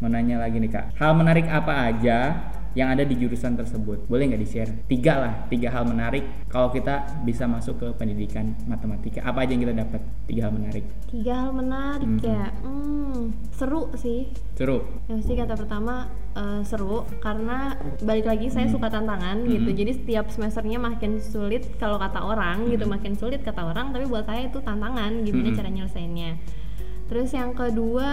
mau 0.00 0.08
nanya 0.08 0.36
lagi 0.40 0.56
nih 0.62 0.70
kak. 0.70 0.86
Hal 0.96 1.12
menarik 1.18 1.46
apa 1.50 1.72
aja 1.92 2.18
yang 2.74 2.92
ada 2.92 3.04
di 3.04 3.14
jurusan 3.14 3.54
tersebut? 3.54 4.04
Boleh 4.06 4.28
nggak 4.28 4.42
di-share? 4.42 4.72
Tiga 4.84 5.14
lah, 5.20 5.34
tiga 5.48 5.68
hal 5.70 5.84
menarik 5.84 6.24
kalau 6.48 6.68
kita 6.68 7.22
bisa 7.22 7.48
masuk 7.48 7.80
ke 7.80 7.88
pendidikan 7.94 8.52
matematika. 8.64 9.24
Apa 9.24 9.44
aja 9.44 9.56
yang 9.56 9.62
kita 9.64 9.74
dapat? 9.76 10.00
Tiga 10.26 10.40
hal 10.48 10.52
menarik. 10.52 10.84
Tiga 11.08 11.32
hal 11.34 11.50
menarik 11.52 12.08
Mhm. 12.08 12.20
ya. 12.20 12.44
Hmm, 12.60 13.20
seru 13.52 13.88
sih. 13.96 14.28
Seru. 14.54 14.84
Yang 15.08 15.16
pasti 15.24 15.34
kata 15.36 15.54
pertama 15.56 15.94
eh, 16.38 16.62
seru 16.62 17.02
karena 17.18 17.74
balik 17.98 18.30
lagi 18.30 18.46
saya 18.46 18.70
Hmm. 18.70 18.74
suka 18.78 18.86
tantangan 18.88 19.42
gitu. 19.42 19.74
Jadi 19.74 19.90
setiap 19.98 20.30
semesternya 20.30 20.78
makin 20.78 21.18
sulit 21.18 21.66
kalau 21.76 21.98
kata 21.98 22.22
orang 22.22 22.70
gitu, 22.70 22.86
Hmm. 22.86 22.94
makin 22.94 23.18
sulit 23.18 23.42
kata 23.42 23.66
orang, 23.66 23.90
tapi 23.90 24.06
buat 24.06 24.22
saya 24.22 24.46
itu 24.46 24.62
tantangan 24.62 25.26
gimana 25.26 25.50
Hmm. 25.50 25.56
cara 25.58 25.68
nyelesainnya. 25.68 26.38
Terus 27.08 27.32
yang 27.32 27.56
kedua 27.56 28.10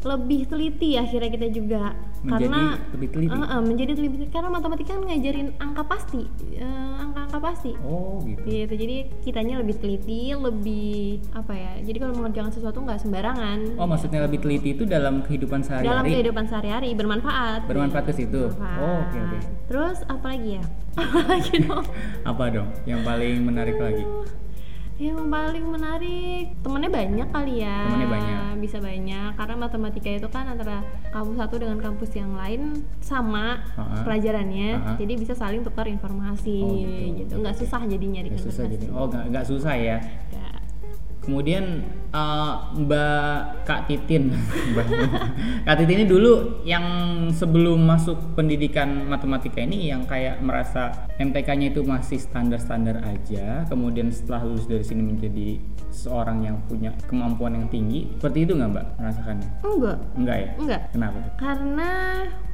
lebih 0.00 0.48
teliti 0.48 0.96
akhirnya 0.96 1.28
kita 1.28 1.48
juga 1.50 1.92
Menjadi 2.20 2.44
karena 2.46 2.62
lebih 2.92 3.08
teliti? 3.10 3.32
Eh, 3.32 3.44
eh, 3.46 3.60
menjadi 3.60 3.92
teliti 3.94 4.16
karena 4.28 4.48
matematika 4.48 4.90
kan 4.92 5.02
ngajarin 5.02 5.48
angka 5.56 5.82
pasti 5.84 6.22
eh, 6.52 6.92
angka-angka 7.00 7.38
pasti 7.38 7.72
Oh 7.80 8.20
gitu. 8.22 8.40
gitu 8.44 8.74
jadi 8.76 8.96
kitanya 9.20 9.54
lebih 9.58 9.76
teliti 9.76 10.32
lebih 10.32 11.00
apa 11.32 11.52
ya 11.52 11.72
jadi 11.80 11.96
kalau 11.98 12.12
mengerjakan 12.14 12.52
sesuatu 12.52 12.78
nggak 12.78 13.00
sembarangan 13.00 13.58
Oh 13.76 13.84
maksudnya 13.84 14.20
lebih 14.22 14.40
teliti 14.40 14.72
itu 14.72 14.84
dalam 14.84 15.20
kehidupan 15.20 15.60
dalam 15.60 15.68
sehari-hari? 15.84 16.08
kehidupan 16.14 16.44
sehari-hari 16.46 16.88
bermanfaat 16.92 17.60
Bermanfaat 17.64 18.04
ke 18.06 18.14
situ? 18.14 18.40
Bermanfaat. 18.48 18.80
Oh, 18.80 18.96
oke, 19.00 19.18
oke. 19.18 19.38
terus 19.66 19.98
apa 20.04 20.26
lagi 20.28 20.50
ya 20.56 20.64
apa 21.00 21.20
lagi 21.24 21.54
dong 21.62 21.84
Apa 22.30 22.44
dong 22.48 22.68
yang 22.84 23.00
paling 23.00 23.34
menarik 23.40 23.76
lagi? 23.76 24.04
Yang 25.00 25.26
paling 25.26 25.64
menarik 25.64 26.52
temennya 26.60 26.92
banyak 26.92 27.28
kali 27.30 27.54
ya 27.58 27.88
Temennya 27.88 28.08
banyak. 28.10 28.38
bisa 28.60 28.76
banyak 28.78 29.30
karena 29.32 29.54
matematika 29.56 30.08
itu 30.10 30.28
kan 30.28 30.44
antara 30.46 30.84
kampus 31.08 31.34
satu 31.34 31.56
dengan 31.56 31.80
kampus 31.80 32.12
yang 32.12 32.36
lain 32.36 32.60
sama 33.00 33.64
Ha-ha. 33.72 34.04
pelajarannya 34.04 34.68
Ha-ha. 34.76 34.94
jadi 34.94 35.12
bisa 35.16 35.32
saling 35.32 35.64
tukar 35.64 35.88
informasi 35.88 36.60
Oh, 36.60 36.76
gitu. 36.76 37.16
gitu 37.18 37.32
nggak 37.34 37.56
susah 37.56 37.80
jadinya 37.82 38.20
Nggak 38.22 38.44
susah 38.44 38.64
jadi. 38.68 38.86
Oh 38.92 39.08
nggak 39.08 39.46
susah 39.46 39.74
ya. 39.74 39.96
Kemudian 41.20 41.84
eh, 42.10 42.52
Mbak 42.80 43.36
Kak 43.62 43.80
Titin, 43.86 44.32
Mbak- 44.72 44.88
Kak 45.68 45.76
Titin 45.78 46.02
ini 46.02 46.06
dulu 46.06 46.64
yang 46.64 46.84
sebelum 47.30 47.80
masuk 47.80 48.34
pendidikan 48.34 49.04
matematika 49.04 49.60
ini 49.60 49.88
yang 49.88 50.04
kayak 50.04 50.40
merasa 50.40 51.06
MTK-nya 51.16 51.70
itu 51.70 51.84
masih 51.84 52.16
standar-standar 52.16 53.04
aja. 53.04 53.68
Kemudian 53.68 54.08
setelah 54.08 54.42
lulus 54.42 54.64
dari 54.64 54.82
sini 54.82 55.04
menjadi 55.04 55.60
seorang 55.90 56.42
yang 56.42 56.56
punya 56.64 56.96
kemampuan 57.04 57.54
yang 57.54 57.66
tinggi. 57.68 58.08
Seperti 58.16 58.48
itu 58.48 58.52
nggak 58.54 58.70
Mbak 58.70 58.86
merasakannya? 58.96 59.48
enggak 59.60 59.96
Enggak 60.16 60.36
ya? 60.38 60.50
enggak 60.56 60.80
Kenapa 60.90 61.16
tuh? 61.20 61.32
karena 61.36 61.90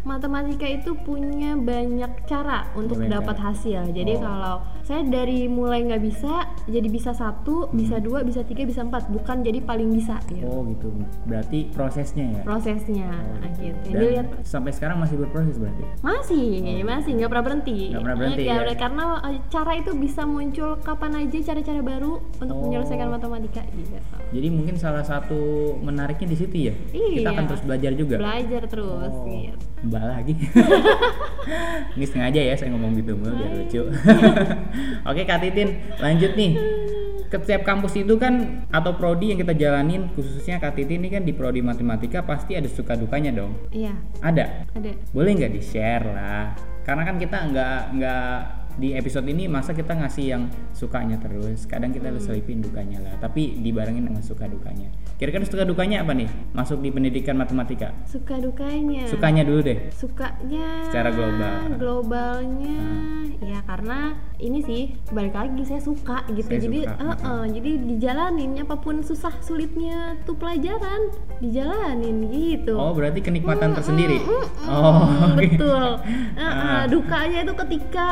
matematika 0.07 0.65
itu 0.65 0.95
punya 0.97 1.53
banyak 1.55 2.09
cara 2.25 2.71
untuk 2.73 2.97
Banyak 2.97 3.11
dapat 3.11 3.37
cara. 3.37 3.47
hasil. 3.51 3.81
Jadi 3.91 4.13
Oh. 4.15 4.23
kalau 4.23 4.55
saya 4.81 5.03
dari 5.03 5.47
mulai 5.47 5.83
nggak 5.83 5.99
bisa 6.01 6.33
jadi 6.65 6.87
bisa 6.87 7.11
satu, 7.11 7.67
bisa 7.71 7.99
dua, 7.99 8.23
bisa 8.23 8.41
tiga, 8.41 8.63
bisa 8.63 8.81
empat, 8.81 9.11
bukan 9.11 9.43
jadi 9.43 9.59
paling 9.61 9.91
bisa 9.91 10.23
gitu. 10.25 10.41
Hmm. 10.41 10.53
Oh 10.53 10.63
gitu. 10.65 10.89
Berarti 11.25 11.69
prosesnya 11.69 12.27
ya. 12.33 12.41
Prosesnya 12.41 13.11
Oh, 13.11 13.51
gitu. 13.59 13.91
Dan 13.91 13.99
Dilihat 13.99 14.27
sampai 14.43 14.71
sekarang 14.71 14.97
masih 14.97 15.19
berproses 15.19 15.59
berarti. 15.59 15.83
masih, 16.01 16.47
masih 16.83 17.11
nggak 17.13 17.29
pernah 17.29 17.45
berhenti. 17.45 17.75
Oh. 17.75 17.91
Nggak 17.91 18.03
pernah 18.05 18.17
berhenti, 18.17 18.43
Eh, 18.43 18.47
ya? 18.47 18.75
Karena 18.77 19.05
eh, 19.25 19.39
cara 19.49 19.73
itu 19.75 19.91
bisa 19.93 20.23
muncul 20.23 20.71
kapan 20.79 21.13
aja 21.19 21.39
cara-cara 21.45 21.81
baru 21.81 22.13
untuk 22.37 22.55
Oh. 22.55 22.63
menyelesaikan 22.65 23.09
matematika 23.11 23.67
gitu. 23.73 23.99
Jadi 24.29 24.49
mungkin 24.49 24.75
salah 24.77 25.03
satu 25.03 25.39
menariknya 25.79 26.29
di 26.29 26.37
situ 26.37 26.57
ya. 26.63 26.75
Kita 26.87 27.27
Iya. 27.27 27.29
akan 27.33 27.45
terus 27.47 27.63
belajar 27.63 27.93
juga. 27.93 28.15
Belajar 28.17 28.63
terus 28.67 29.11
Oh, 29.11 29.27
gitu. 29.27 29.59
Mbak 29.97 30.05
lagi. 30.12 30.35
Ini 31.97 32.05
sengaja 32.05 32.41
ya 32.45 32.53
saya 32.53 32.69
ngomong 32.76 33.00
gitu 33.00 33.17
mulu 33.17 33.33
biar 33.33 33.53
lucu. 33.57 33.83
Oke 35.09 35.25
Kak 35.25 35.41
Titin, 35.41 35.81
lanjut 35.97 36.37
nih. 36.37 36.53
Ke 37.26 37.41
setiap 37.43 37.65
kampus 37.65 37.97
itu 37.97 38.15
kan 38.21 38.69
atau 38.69 38.93
prodi 38.95 39.33
yang 39.33 39.41
kita 39.41 39.57
jalanin 39.57 40.12
khususnya 40.12 40.61
Kak 40.61 40.76
Titin 40.76 41.00
ini 41.00 41.09
kan 41.09 41.25
di 41.25 41.33
prodi 41.33 41.65
matematika 41.65 42.21
pasti 42.21 42.61
ada 42.61 42.69
suka 42.69 42.93
dukanya 42.95 43.33
dong. 43.33 43.57
Iya, 43.73 43.97
Ada. 44.21 44.69
ada. 44.76 44.93
Boleh 45.17 45.33
nggak 45.33 45.53
di 45.57 45.62
share 45.65 46.05
lah? 46.07 46.53
Karena 46.85 47.03
kan 47.03 47.17
kita 47.17 47.38
nggak 47.50 47.79
nggak 47.99 48.37
di 48.76 48.92
episode 48.92 49.25
ini 49.25 49.45
masa 49.47 49.73
kita 49.73 49.92
ngasih 49.92 50.25
yang 50.28 50.42
sukanya 50.71 51.16
terus. 51.16 51.64
Kadang 51.64 51.90
kita 51.90 52.09
harus 52.09 52.23
selipin 52.23 52.61
dukanya 52.61 53.00
lah. 53.00 53.14
Tapi 53.18 53.56
dibarengin 53.59 54.04
dengan 54.04 54.21
suka 54.21 54.45
dukanya. 54.45 54.92
Kira-kira 55.16 55.42
suka 55.42 55.64
dukanya 55.64 56.00
apa 56.00 56.12
nih? 56.12 56.28
Masuk 56.52 56.78
di 56.78 56.88
pendidikan 56.88 57.35
matematika. 57.35 57.97
Suka 58.04 58.37
dukanya. 58.37 59.04
Sukanya 59.06 59.42
dulu 59.42 59.61
deh. 59.62 59.78
sukanya 59.90 60.87
Secara 60.87 61.09
global. 61.09 61.54
globalnya 61.76 62.78
ya 63.38 63.61
karena 63.62 64.12
ini 64.37 64.61
sih 64.61 64.83
balik 65.11 65.33
lagi 65.33 65.62
saya 65.62 65.78
suka 65.78 66.25
gitu 66.30 66.47
Saya 66.47 66.61
jadi 66.62 66.80
suka, 66.83 66.92
eh, 66.95 67.04
mm-mm. 67.06 67.25
eh, 67.26 67.45
jadi 67.52 67.71
dijalanin 67.87 68.50
apa 68.59 68.76
pun 68.76 69.00
susah 69.00 69.33
sulitnya 69.40 69.97
tuh 70.23 70.35
pelajaran 70.35 71.12
dijalanin 71.40 72.16
gitu 72.26 72.76
Oh, 72.76 72.92
berarti 72.92 73.21
kenikmatan 73.21 73.73
tersendiri. 73.73 74.21
Mm-mm, 74.21 74.45
Oh, 74.66 75.04
oke. 75.26 75.37
betul 75.37 75.85
Eh, 76.35 76.40
eh, 76.40 76.47
Ah. 76.47 76.85
dukanya 76.87 77.42
itu 77.42 77.54
ketika 77.56 78.09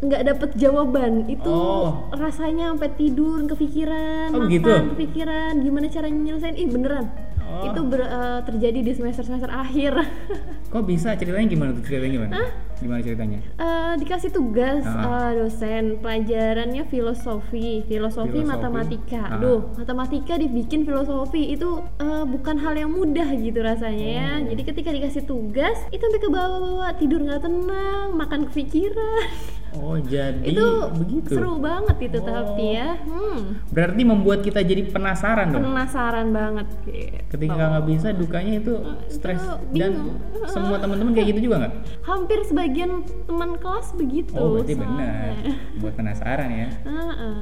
nggak 0.00 0.22
dapet 0.26 0.50
jawaban 0.56 1.28
itu 1.28 1.44
Oh. 1.46 2.08
rasanya 2.10 2.72
sampai 2.72 2.88
tidur 2.90 3.44
kepikiran 3.44 4.32
Oh, 4.32 4.40
makan 4.40 4.48
begitu? 4.48 4.70
kepikiran 4.96 5.52
gimana 5.56 5.86
caranya 5.86 6.20
nyelesain 6.22 6.56
ih 6.56 6.66
beneran 6.66 7.06
Oh. 7.42 7.66
itu 7.66 7.80
ber- 7.82 8.06
eh, 8.06 8.40
terjadi 8.42 8.78
di 8.80 8.92
semester 8.92 9.22
semester 9.22 9.48
akhir 9.48 9.92
Kok 10.72 10.84
bisa 10.84 11.12
ceritanya 11.14 11.44
gimana 11.46 11.70
tuh? 11.72 11.82
Ceritanya 11.82 12.12
gimana? 12.16 12.32
Gimana 12.80 13.00
ceritanya? 13.00 13.38
Eh, 13.54 13.92
dikasih 13.96 14.30
tugas 14.30 14.80
Ah. 14.82 15.28
eh, 15.28 15.38
dosen 15.38 16.00
pelajarannya 16.00 16.82
filosofi 16.84 17.84
filosofi 17.84 18.32
Filosofi. 18.34 18.40
matematika 18.42 19.22
Ah. 19.26 19.36
Duh 19.36 19.60
matematika 19.74 20.34
dibikin 20.34 20.82
filosofi 20.82 21.50
itu 21.50 21.70
eh, 21.94 22.24
bukan 22.24 22.56
hal 22.56 22.74
yang 22.74 22.90
mudah 22.90 23.28
gitu 23.34 23.60
rasanya 23.60 24.08
ya 24.10 24.30
Oh. 24.32 24.48
jadi 24.48 24.62
ketika 24.64 24.90
dikasih 24.90 25.22
tugas 25.22 25.76
itu 25.90 26.00
sampai 26.00 26.18
ke 26.18 26.28
bawah-bawah 26.28 26.90
tidur 26.94 27.20
nggak 27.20 27.42
tenang 27.42 28.08
makan 28.12 28.40
kepikiran 28.46 29.28
Oh, 29.72 29.94
jadi 29.96 30.42
itu 30.42 30.66
begitu. 30.98 31.30
seru 31.30 31.54
banget 31.56 31.94
itu 32.02 32.18
Oh. 32.18 32.26
tapi 32.26 32.74
ya 32.74 32.98
hmm, 32.98 33.70
Berarti 33.70 34.02
membuat 34.02 34.40
kita 34.40 34.60
jadi 34.60 34.82
penasaran 34.84 35.46
dong. 35.48 35.62
penasaran 35.64 36.26
banget 36.28 36.66
gitu. 36.82 37.14
Ketika 37.30 37.54
nggak 37.70 37.84
bisa, 37.86 38.08
dukanya 38.10 38.52
itu 38.56 38.74
stres 39.06 39.38
dan 39.70 40.10
semua 40.44 40.74
teman-teman 40.76 41.12
kayak 41.12 41.28
gitu 41.30 41.46
juga 41.46 41.56
nggak? 41.60 41.74
hampir 42.02 42.40
sebagian 42.70 43.02
teman 43.26 43.58
kelas 43.58 43.86
begitu 43.98 44.30
Oh, 44.38 44.54
berarti 44.54 44.78
benar. 44.78 45.34
Buat 45.82 45.94
penasaran 45.98 46.48
ya. 46.54 46.68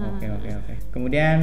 Oke 0.08 0.24
oke 0.24 0.48
oke. 0.56 0.74
Kemudian 0.88 1.38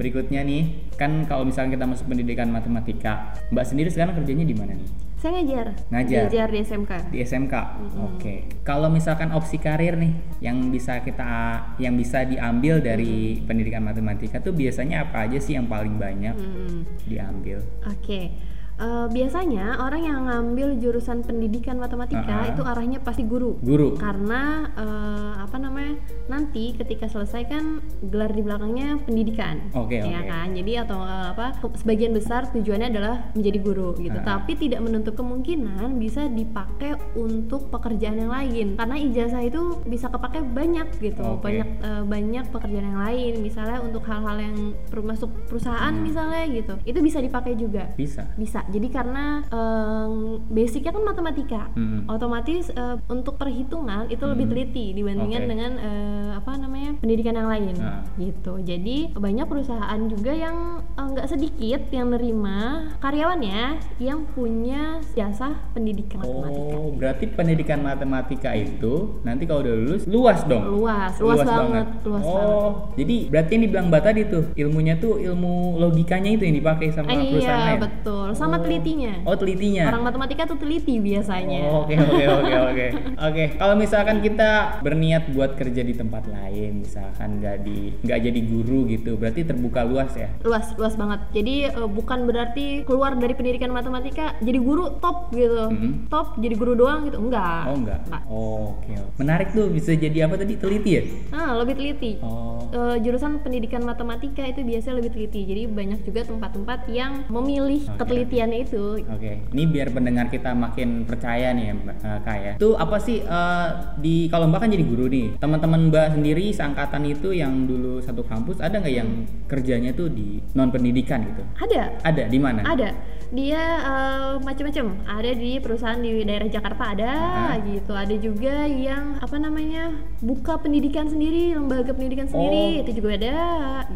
berikutnya 0.00 0.40
nih, 0.40 0.64
kan 0.96 1.28
kalau 1.28 1.44
misalnya 1.44 1.76
kita 1.76 1.84
masuk 1.84 2.08
pendidikan 2.08 2.48
matematika, 2.48 3.36
Mbak 3.52 3.64
sendiri 3.68 3.92
sekarang 3.92 4.16
kerjanya 4.16 4.48
di 4.48 4.56
mana 4.56 4.72
nih? 4.72 4.88
Saya 5.18 5.36
ngajar. 5.36 5.66
Ngajar. 5.92 6.24
Ngajar 6.30 6.48
di 6.48 6.58
SMK. 6.64 6.92
Di 7.12 7.18
SMK. 7.20 7.54
Oke. 8.00 8.34
Kalau 8.64 8.88
misalkan 8.88 9.28
opsi 9.28 9.60
karir 9.60 10.00
nih 10.00 10.16
yang 10.40 10.72
bisa 10.72 11.04
kita 11.04 11.28
yang 11.76 12.00
bisa 12.00 12.24
diambil 12.24 12.80
dari 12.80 13.44
pendidikan 13.44 13.84
matematika 13.84 14.40
tuh 14.40 14.56
biasanya 14.56 15.04
apa 15.04 15.28
aja 15.28 15.36
sih 15.36 15.52
yang 15.52 15.68
paling 15.68 16.00
banyak 16.00 16.32
Hmm, 16.32 16.88
diambil? 17.04 17.60
Oke. 17.84 18.32
Eh, 18.78 19.06
biasanya 19.10 19.74
orang 19.82 20.02
yang 20.02 20.18
ngambil 20.24 20.78
jurusan 20.78 21.26
pendidikan 21.26 21.76
matematika 21.76 22.46
Ah. 22.46 22.46
itu 22.46 22.62
arahnya 22.62 23.02
pasti 23.02 23.26
guru. 23.26 23.58
Guru. 23.58 23.98
Karena 23.98 24.70
eh, 24.70 25.32
apa 25.36 25.58
namanya? 25.58 25.98
Nanti 26.30 26.78
ketika 26.78 27.10
selesai 27.10 27.42
kan 27.44 27.82
gelar 28.06 28.30
di 28.30 28.38
belakangnya 28.38 29.02
pendidikan. 29.02 29.66
Oke, 29.74 29.98
ya 29.98 30.22
oke. 30.22 30.30
kan? 30.30 30.48
Jadi 30.54 30.72
atau 30.78 31.02
eh, 31.02 31.26
apa? 31.34 31.58
Sebagian 31.74 32.14
besar 32.14 32.46
tujuannya 32.48 32.88
adalah 32.88 33.34
menjadi 33.34 33.58
guru 33.58 33.98
gitu. 33.98 34.14
Ah. 34.14 34.38
Tapi 34.38 34.54
tidak 34.54 34.78
menutup 34.78 35.18
kemungkinan 35.18 35.98
bisa 35.98 36.30
dipakai 36.30 36.94
untuk 37.18 37.74
pekerjaan 37.74 38.14
yang 38.16 38.30
lain. 38.30 38.78
Karena 38.78 38.94
ijazah 38.94 39.42
itu 39.42 39.82
bisa 39.84 40.06
kepakai 40.06 40.46
banyak 40.46 40.86
gitu. 41.02 41.18
Oke. 41.26 41.50
Banyak 41.50 41.68
eh, 41.82 42.02
banyak 42.06 42.44
pekerjaan 42.54 42.86
yang 42.86 43.00
lain. 43.02 43.42
Misalnya 43.42 43.82
untuk 43.82 44.06
hal-hal 44.06 44.38
yang 44.38 44.56
masuk 44.98 45.34
perusahaan 45.50 45.90
Hmm. 45.90 46.06
misalnya 46.06 46.46
gitu. 46.46 46.78
Itu 46.84 47.02
bisa 47.02 47.18
dipakai 47.18 47.58
juga 47.58 47.90
Bisa. 47.94 48.22
bisa 48.38 48.67
jadi 48.68 48.88
karena 48.90 49.24
em, 49.48 50.12
basicnya 50.46 50.90
kan 50.90 51.02
matematika 51.02 51.62
Hmm. 51.70 52.04
otomatis 52.06 52.68
eh, 52.70 52.96
untuk 53.06 53.36
perhitungan 53.36 54.06
itu 54.06 54.22
lebih 54.22 54.44
Hmm. 54.44 54.52
teliti 54.54 54.86
dibandingkan 54.92 55.42
Oke. 55.42 55.50
dengan 55.50 55.72
eh, 55.78 55.96
apa 56.34 56.52
namanya 56.54 56.90
pendidikan 56.98 57.34
yang 57.34 57.48
lain 57.48 57.74
Ah. 57.78 58.00
gitu 58.16 58.60
jadi 58.60 59.12
banyak 59.12 59.44
perusahaan 59.44 60.00
juga 60.04 60.32
yang 60.32 60.56
eh, 60.90 61.06
nggak 61.06 61.26
sedikit 61.26 61.80
yang 61.90 62.10
nerima 62.10 62.58
karyawannya 62.98 63.60
yang 63.98 64.24
punya 64.28 64.98
jasa 65.12 65.56
pendidikan 65.70 66.20
matematika 66.20 66.76
Oh, 66.78 66.90
berarti 66.92 67.24
pendidikan 67.28 67.78
matematika 67.80 68.50
itu 68.52 68.94
nanti 69.22 69.44
kalau 69.44 69.60
udah 69.60 69.74
lulus 69.76 70.02
luas 70.06 70.40
dong. 70.44 70.62
luas 70.74 71.12
luas, 71.18 71.40
banget, 71.40 71.86
luas 72.02 72.22
oh, 72.22 72.34
banget 72.34 72.74
jadi 72.96 73.16
berarti 73.28 73.50
yang 73.50 73.62
dibilang 73.64 73.86
Mbak 73.88 74.02
tadi 74.02 74.20
tuh 74.24 74.44
ilmunya 74.54 74.94
tuh 74.96 75.16
ilmu 75.18 75.54
logikanya 75.78 76.30
itu 76.30 76.42
yang 76.42 76.56
dipakai 76.56 76.88
sama 76.90 77.08
Eh, 77.08 77.18
perusahaan 77.28 77.56
iya 77.58 77.68
lain. 77.70 77.80
betul 77.80 78.26
sama 78.32 78.56
Oh. 78.58 78.64
telitinya 78.64 79.12
Oh, 79.24 79.34
telitinya. 79.34 79.82
orang 79.86 80.02
matematika 80.04 80.42
tuh 80.44 80.56
teliti 80.56 80.98
biasanya 80.98 81.60
Oh, 81.64 81.78
Oke 81.80 81.94
oke 81.94 82.24
oke 82.24 82.54
oke 82.66 82.86
oke. 83.28 83.44
Kalau 83.56 83.74
misalkan 83.74 84.18
kita 84.18 84.50
berniat 84.80 85.30
buat 85.30 85.54
kerja 85.54 85.80
di 85.80 85.92
tempat 85.92 86.26
lain, 86.26 86.82
misalkan 86.82 87.38
nggak 87.38 87.56
di 87.60 87.94
nggak 87.98 88.18
jadi 88.20 88.40
guru 88.42 88.84
gitu, 88.86 89.14
berarti 89.14 89.42
terbuka 89.42 89.82
luas 89.82 90.10
ya. 90.12 90.28
luas 90.40 90.70
luas 90.74 90.94
banget 90.94 91.20
jadi 91.32 91.54
eh, 91.70 91.88
bukan 91.88 92.24
berarti 92.24 92.66
keluar 92.82 93.14
dari 93.14 93.32
pendidikan 93.32 93.70
matematika 93.70 94.34
jadi 94.38 94.58
guru 94.58 94.98
top 94.98 95.30
gitu 95.30 95.68
Mhm. 95.68 96.08
top 96.08 96.36
jadi 96.36 96.54
guru 96.54 96.72
doang 96.74 97.04
gitu 97.04 97.18
enggak 97.18 97.62
Oh 97.64 97.76
enggak. 97.76 98.00
enggak 98.02 98.22
Oh, 98.24 98.56
oke. 98.74 98.88
oke. 98.88 99.14
Menarik 99.16 99.48
tuh 99.50 99.68
bisa 99.68 99.92
jadi 99.92 100.24
apa 100.24 100.36
tadi 100.36 100.54
teliti 100.54 100.90
ya? 100.90 101.02
nah 101.30 101.54
lebih 101.54 101.74
teliti 101.74 102.18
Oh. 102.20 102.56
Eh, 102.68 102.96
jurusan 103.00 103.40
pendidikan 103.40 103.80
matematika 103.80 104.42
itu 104.42 104.60
biasanya 104.60 104.98
lebih 104.98 105.10
teliti 105.10 105.40
jadi 105.42 105.64
banyak 105.66 106.00
juga 106.02 106.20
tempat-tempat 106.22 106.84
yang 106.86 107.24
memilih 107.26 107.80
Oke. 107.86 107.96
ketelitian 107.98 108.47
itu. 108.50 108.84
Oke, 109.04 109.32
ini 109.48 109.62
biar 109.64 109.88
pendengar 109.88 110.26
kita 110.26 110.52
makin 110.52 111.02
percaya 111.02 111.50
nih 111.50 111.74
Mbak 111.74 111.96
Kak 112.20 112.36
ya. 112.36 112.52
Itu 112.56 112.74
apa 112.74 112.96
sih 112.98 113.20
eh, 113.20 113.68
di 113.96 114.26
kalau 114.26 114.46
Mbak 114.46 114.60
kan 114.60 114.70
jadi 114.70 114.84
guru 114.84 115.06
nih. 115.06 115.26
Teman-teman 115.36 115.88
Mbak 115.88 116.06
sendiri 116.14 116.44
seangkatan 116.48 117.02
itu 117.04 117.30
yang 117.30 117.64
dulu 117.64 117.98
satu 117.98 118.22
kampus 118.22 118.58
ada 118.58 118.76
nggak 118.76 118.94
yang 118.94 119.10
kerjanya 119.44 119.90
tuh 119.92 120.08
di 120.08 120.40
non 120.52 120.68
pendidikan 120.68 121.24
gitu? 121.24 121.42
Ada, 121.58 121.92
Ada 122.02 122.22
di 122.26 122.38
mana? 122.38 122.62
ada. 122.62 122.90
Dia 123.28 123.60
eh, 123.78 124.32
macam-macam. 124.38 124.86
Ada 125.06 125.30
di 125.34 125.50
perusahaan 125.58 125.96
di 125.96 126.22
daerah 126.22 126.48
Jakarta 126.48 126.82
ada 126.88 127.12
Ah. 127.50 127.56
gitu. 127.60 127.92
Ada 127.92 128.16
juga 128.16 128.64
yang 128.64 129.18
apa 129.18 129.36
namanya 129.36 129.92
buka 130.18 130.56
pendidikan 130.56 131.04
sendiri, 131.04 131.52
lembaga 131.52 131.92
pendidikan 131.92 132.24
sendiri 132.24 132.64
Oh. 132.74 132.82
itu 132.82 132.90
juga 132.94 133.10
ada 133.14 133.36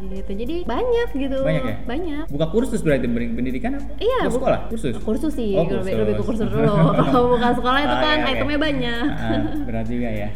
gitu. 0.05 0.31
Jadi 0.35 0.57
banyak 0.65 1.09
gitu. 1.15 1.39
Banyak 1.41 1.65
ya? 1.65 1.77
Banyak. 1.83 2.25
Buka 2.29 2.47
kursus 2.49 2.81
berarti 2.81 3.07
ber- 3.07 3.33
pendidikan 3.33 3.73
apa? 3.75 3.89
Iya, 3.97 4.29
bu- 4.29 4.42
sekolah, 4.43 4.61
kursus. 4.67 4.95
Kursus 4.99 5.33
sih, 5.33 5.55
Oh, 5.55 5.63
lebih, 5.63 5.79
kursus. 5.79 5.95
lebih 5.97 6.15
ke 6.15 6.25
kursus 6.25 6.49
dulu. 6.49 6.75
Kalau 7.05 7.27
bukan 7.31 7.53
sekolah 7.55 7.81
itu 7.81 7.95
Oh, 7.95 8.01
kan 8.01 8.17
iya, 8.17 8.25
oke. 8.25 8.33
itemnya 8.35 8.59
banyak. 8.61 9.05
Ah, 9.09 9.41
berat 9.63 9.87
juga 9.87 10.11
ya. 10.11 10.29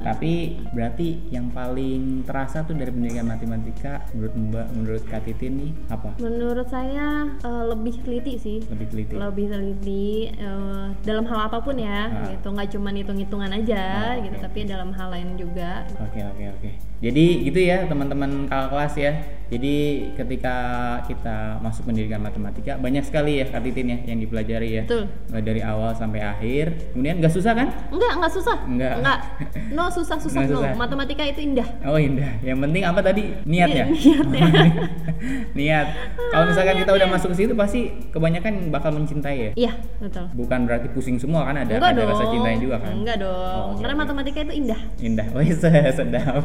Tapi 0.00 0.32
berarti 0.72 1.08
yang 1.28 1.50
paling 1.50 2.24
terasa 2.24 2.64
tuh 2.64 2.72
dari 2.72 2.88
pendidikan 2.88 3.28
matematika 3.28 4.00
menurut 4.10 4.32
Mbak, 4.32 4.66
menurut 4.72 5.02
Kak 5.04 5.22
Titin 5.22 5.52
nih 5.58 5.70
apa? 5.88 6.16
Menurut 6.16 6.64
saya 6.66 7.28
eh, 7.38 7.64
lebih 7.66 8.00
teliti 8.00 8.34
sih. 8.34 8.58
Lebih 8.64 8.86
teliti. 8.88 9.12
lebih 9.14 9.46
teliti 9.46 10.06
eh, 10.30 10.84
dalam 11.02 11.24
hal 11.26 11.52
apa 11.52 11.60
pun 11.60 11.76
ya 11.76 12.08
Ah. 12.08 12.32
gitu 12.32 12.48
nggak 12.48 12.68
cuma 12.70 12.88
hitung-hitungan 12.90 13.50
aja 13.52 14.16
Oh, 14.16 14.24
gitu 14.24 14.36
tapi 14.38 14.64
dalam 14.64 14.88
hal 14.90 15.08
lain 15.10 15.36
juga 15.36 15.84
Oke 16.00 16.20
oke 16.22 16.44
oke. 16.50 16.70
Jadi 16.98 17.24
gitu 17.44 17.60
ya 17.60 17.84
teman-teman 17.84 18.48
kakak 18.48 18.68
kelas 18.70 18.94
ya. 18.96 19.12
Jadi 19.48 19.76
ketika 20.12 20.56
kita 21.02 21.56
masuk 21.58 21.84
pendidikan 21.84 22.20
matematika 22.20 22.76
banyak 22.76 23.00
sekali 23.00 23.40
ya 23.40 23.48
Kak 23.48 23.64
Titin 23.64 23.88
ya 23.88 23.98
yang 24.04 24.18
dipelajari 24.18 24.68
ya. 24.70 24.82
Betul. 24.84 25.08
Dari 25.34 25.60
awal 25.60 25.92
sampai 25.92 26.20
akhir. 26.20 26.92
Kemudian 26.92 27.16
nggak 27.16 27.32
susah 27.32 27.52
kan? 27.54 27.68
enggak 27.88 28.12
enggak 28.14 28.32
susah 28.34 28.56
Enggak. 28.62 28.94
no 29.76 29.88
susah 29.88 30.16
susah 30.16 30.36
Nggak 30.38 30.50
no 30.50 30.60
susah. 30.60 30.72
matematika 30.76 31.22
itu 31.24 31.40
indah 31.42 31.68
Oh 31.82 31.96
indah. 31.96 32.28
Yang 32.40 32.58
penting 32.60 32.82
apa 32.84 33.00
tadi? 33.00 33.22
Niatnya. 33.42 33.84
niatnya 34.32 34.68
Niat. 35.58 35.86
Kalau 36.28 36.44
misalkan 36.46 36.76
kita 36.78 36.92
udah 36.92 37.08
masuk 37.08 37.28
ke 37.32 37.36
situ 37.38 37.52
pasti 37.54 37.80
kebanyakan 38.10 38.68
bakal 38.68 38.92
mencintai 38.92 39.36
ya. 39.40 39.52
iya 39.56 39.72
betul 39.98 40.28
Bukan 40.34 40.68
berarti 40.68 40.92
pusing 40.92 41.16
semua 41.16 41.46
kan 41.46 41.56
ada 41.56 41.72
enggak 41.72 41.90
ada 41.90 42.00
dong 42.00 42.10
rasa 42.10 42.24
cintanya 42.28 42.58
juga 42.60 42.76
kan. 42.78 42.92
enggak 42.92 43.16
dong 43.16 43.64
Oh, 43.68 43.74
karena 43.78 43.94
matematika 43.96 44.38
itu 44.42 44.54
indah 44.54 44.80
Indah, 44.98 45.26
wes 45.32 45.56
sedap. 45.90 46.42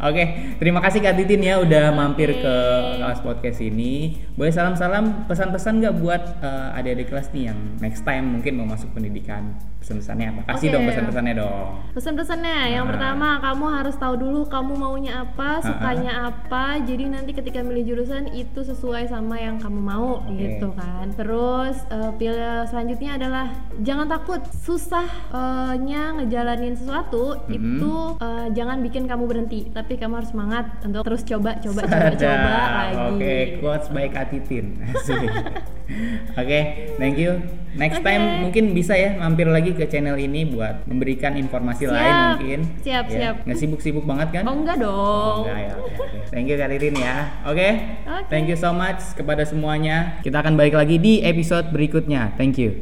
Oke, 0.00 0.24
terima 0.58 0.80
kasih 0.80 0.98
Kak 0.98 1.14
Titin 1.14 1.40
ya 1.40 1.58
udah 1.58 1.90
mampir 1.90 2.17
ke 2.18 2.56
kelas 2.98 3.22
podcast 3.22 3.62
ini. 3.62 4.18
Boleh 4.34 4.50
salam-salam 4.50 5.30
pesan-pesan 5.30 5.78
nggak 5.78 5.94
buat 6.02 6.22
eh, 6.42 6.78
adik-adik 6.82 7.14
kelas 7.14 7.30
nih 7.30 7.54
yang 7.54 7.58
next 7.78 8.02
time 8.02 8.34
mungkin 8.34 8.58
mau 8.58 8.66
masuk 8.66 8.90
pendidikan? 8.90 9.54
Pesan-pesannya 9.78 10.26
apa? 10.28 10.40
Kasih 10.48 10.68
Oke. 10.68 10.74
dong 10.74 10.84
pesan-pesannya 10.86 11.34
dong. 11.34 11.68
pesan-pesannya 11.88 12.56
yang 12.68 12.84
Ah. 12.84 12.90
pertama 12.90 13.28
kamu 13.40 13.66
harus 13.72 13.96
tahu 13.96 14.14
dulu 14.16 14.40
kamu 14.46 14.72
maunya 14.72 15.12
apa 15.20 15.58
sukanya 15.60 16.12
apa 16.28 16.64
jadi 16.80 17.04
nanti 17.08 17.30
ketika 17.32 17.58
milih 17.60 17.84
jurusan 17.88 18.30
itu 18.32 18.60
sesuai 18.60 19.06
sama 19.06 19.34
yang 19.36 19.56
kamu 19.56 19.80
mau 19.80 20.20
Oke. 20.20 20.34
gitu 20.36 20.70
kan 20.72 21.10
terus 21.12 21.74
eh, 21.88 22.10
pilih 22.14 22.38
selanjutnya 22.64 23.16
adalah 23.16 23.46
jangan 23.80 24.06
takut 24.06 24.38
susahnya 24.60 26.02
ngejalanin 26.16 26.74
sesuatu 26.74 27.40
Mhm. 27.40 27.52
itu 27.52 27.94
eh, 28.18 28.46
jangan 28.52 28.78
bikin 28.80 29.04
kamu 29.04 29.24
berhenti 29.26 29.66
tapi 29.68 29.94
kamu 29.94 30.18
harus 30.18 30.30
semangat 30.30 30.70
untuk 30.82 31.02
terus 31.02 31.22
coba 31.24 31.56
coba 31.56 31.80
coba 31.82 31.98
Sadap. 32.12 32.20
coba 32.20 32.54
lagi 32.76 32.94
Oke, 33.08 33.34
quotes 33.58 33.88
by 33.88 34.06
Kak 34.06 34.30
Oke, 36.34 36.60
thank 36.96 37.16
you. 37.16 37.40
Next 37.70 38.00
Oke. 38.00 38.04
time 38.04 38.42
mungkin 38.42 38.72
bisa 38.72 38.92
ya 38.92 39.14
mampir 39.14 39.44
lagi 39.44 39.72
ke 39.72 39.84
channel 39.86 40.16
ini 40.16 40.44
buat 40.44 40.84
memberikan 40.84 41.32
informasi 41.34 41.84
lain 41.86 41.96
Siap. 42.04 42.28
mungkin. 42.34 42.60
Siap, 42.80 43.04
Ya, 43.06 43.12
siap. 43.12 43.34
Nggak 43.44 43.58
sibuk-sibuk 43.58 44.04
banget 44.04 44.28
kan? 44.34 44.42
oh 44.44 44.56
enggak 44.56 44.76
Oh, 44.78 44.84
dong 44.84 45.38
enggak 45.44 45.58
ya. 45.58 45.72
oke. 45.78 46.04
Thank 46.28 46.46
you 46.46 46.56
Kak 46.56 46.68
Titin 46.70 46.94
ya. 46.94 47.16
Oke. 47.44 47.68
Oke. 48.04 48.28
Thank 48.28 48.46
you 48.46 48.56
so 48.56 48.70
much 48.70 49.00
kepada 49.14 49.44
semuanya. 49.44 50.20
Kita 50.20 50.40
akan 50.40 50.56
balik 50.56 50.74
lagi 50.74 50.96
di 50.96 51.20
episode 51.22 51.70
berikutnya. 51.70 52.36
Thank 52.36 52.60
you. 52.60 52.76